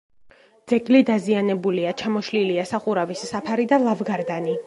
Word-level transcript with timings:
ძეგლი 0.71 1.01
დაზიანებულია: 1.09 1.91
ჩამოშლილია 2.01 2.65
სახურავის 2.71 3.23
საფარი 3.35 3.71
და 3.75 3.83
ლავგარდანი. 3.87 4.59